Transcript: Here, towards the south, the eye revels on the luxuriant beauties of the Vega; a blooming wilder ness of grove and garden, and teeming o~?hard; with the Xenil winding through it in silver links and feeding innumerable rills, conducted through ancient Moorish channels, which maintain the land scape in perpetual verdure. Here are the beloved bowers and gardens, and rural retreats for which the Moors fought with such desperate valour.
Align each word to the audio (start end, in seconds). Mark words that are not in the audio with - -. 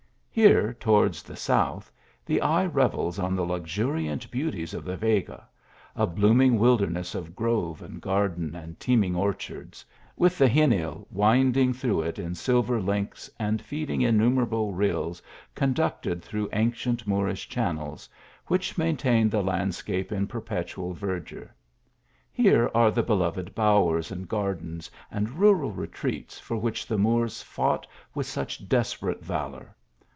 Here, 0.33 0.73
towards 0.73 1.23
the 1.23 1.35
south, 1.35 1.91
the 2.25 2.39
eye 2.41 2.65
revels 2.65 3.19
on 3.19 3.35
the 3.35 3.45
luxuriant 3.45 4.31
beauties 4.31 4.73
of 4.73 4.85
the 4.85 4.95
Vega; 4.95 5.45
a 5.93 6.07
blooming 6.07 6.57
wilder 6.57 6.87
ness 6.89 7.13
of 7.13 7.35
grove 7.35 7.81
and 7.81 7.99
garden, 8.01 8.55
and 8.55 8.79
teeming 8.79 9.13
o~?hard; 9.17 9.77
with 10.15 10.37
the 10.37 10.47
Xenil 10.47 11.05
winding 11.11 11.73
through 11.73 12.03
it 12.03 12.17
in 12.17 12.33
silver 12.33 12.79
links 12.79 13.29
and 13.37 13.61
feeding 13.61 13.99
innumerable 14.01 14.71
rills, 14.73 15.21
conducted 15.53 16.23
through 16.23 16.47
ancient 16.53 17.05
Moorish 17.05 17.49
channels, 17.49 18.07
which 18.47 18.77
maintain 18.77 19.27
the 19.29 19.43
land 19.43 19.75
scape 19.75 20.13
in 20.13 20.27
perpetual 20.27 20.93
verdure. 20.93 21.53
Here 22.31 22.71
are 22.73 22.89
the 22.89 23.03
beloved 23.03 23.53
bowers 23.53 24.11
and 24.13 24.29
gardens, 24.29 24.89
and 25.11 25.31
rural 25.37 25.73
retreats 25.73 26.39
for 26.39 26.55
which 26.55 26.87
the 26.87 26.97
Moors 26.97 27.43
fought 27.43 27.85
with 28.15 28.27
such 28.27 28.69
desperate 28.69 29.21
valour. 29.21 29.75